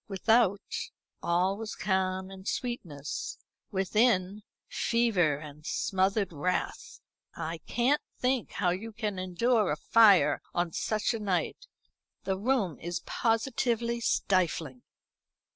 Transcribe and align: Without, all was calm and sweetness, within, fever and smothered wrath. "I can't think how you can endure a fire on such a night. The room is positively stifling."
Without, 0.07 0.89
all 1.21 1.57
was 1.59 1.75
calm 1.75 2.31
and 2.31 2.47
sweetness, 2.47 3.37
within, 3.69 4.41
fever 4.67 5.35
and 5.37 5.63
smothered 5.63 6.33
wrath. 6.33 6.99
"I 7.35 7.59
can't 7.67 8.01
think 8.17 8.53
how 8.53 8.71
you 8.71 8.93
can 8.93 9.19
endure 9.19 9.71
a 9.71 9.75
fire 9.77 10.41
on 10.55 10.71
such 10.73 11.13
a 11.13 11.19
night. 11.19 11.67
The 12.23 12.35
room 12.39 12.79
is 12.79 13.03
positively 13.05 13.99
stifling." 14.01 14.81